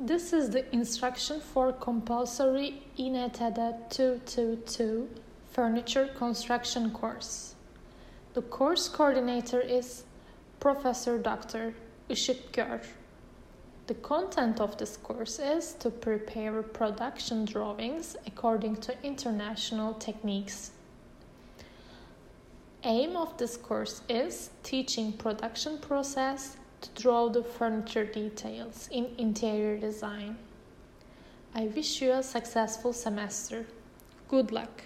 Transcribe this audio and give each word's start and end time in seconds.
This 0.00 0.32
is 0.32 0.50
the 0.50 0.64
instruction 0.74 1.40
for 1.40 1.72
compulsory 1.72 2.82
İNTD 2.98 3.90
222 3.90 5.08
furniture 5.52 6.08
construction 6.08 6.90
course. 6.90 7.54
The 8.34 8.42
course 8.42 8.88
coordinator 8.88 9.60
is 9.60 10.02
Professor 10.58 11.16
Dr. 11.16 11.74
Işık 12.10 12.52
Gör. 12.52 12.80
The 13.86 13.94
content 13.94 14.60
of 14.60 14.76
this 14.78 14.96
course 14.96 15.38
is 15.38 15.74
to 15.74 15.90
prepare 15.90 16.62
production 16.62 17.44
drawings 17.44 18.16
according 18.26 18.76
to 18.80 18.94
international 19.04 19.94
techniques. 19.94 20.72
Aim 22.82 23.16
of 23.16 23.38
this 23.38 23.56
course 23.56 24.02
is 24.08 24.50
teaching 24.64 25.12
production 25.12 25.78
process 25.78 26.56
to 26.84 27.02
draw 27.02 27.28
the 27.28 27.42
furniture 27.42 28.04
details 28.04 28.88
in 28.92 29.08
interior 29.16 29.78
design. 29.78 30.36
I 31.54 31.64
wish 31.66 32.02
you 32.02 32.12
a 32.12 32.22
successful 32.22 32.92
semester. 32.92 33.66
Good 34.28 34.52
luck. 34.52 34.82